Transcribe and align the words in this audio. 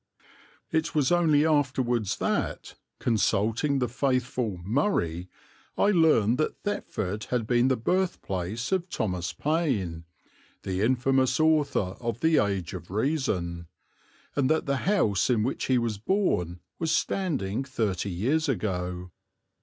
It 0.71 0.95
was 0.95 1.11
only 1.11 1.45
afterwards 1.45 2.15
that, 2.17 2.73
consulting 2.97 3.77
the 3.77 3.87
faithful 3.87 4.57
"Murray," 4.63 5.29
I 5.77 5.91
learned 5.91 6.39
that 6.39 6.57
Thetford 6.63 7.25
had 7.25 7.45
been 7.45 7.67
the 7.67 7.77
birthplace 7.77 8.71
of 8.71 8.89
Thomas 8.89 9.31
Paine, 9.31 10.05
"the 10.63 10.81
infamous 10.81 11.39
author 11.39 11.95
of 11.99 12.21
The 12.21 12.39
Age 12.43 12.73
of 12.73 12.89
Reason," 12.89 13.67
and 14.35 14.49
that 14.49 14.65
the 14.65 14.77
house 14.87 15.29
in 15.29 15.43
which 15.43 15.65
he 15.65 15.77
was 15.77 15.99
born 15.99 16.61
was 16.79 16.91
standing 16.91 17.63
thirty 17.63 18.09
years 18.09 18.49
ago. 18.49 19.11